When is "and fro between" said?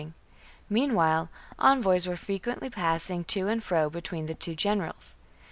3.47-4.25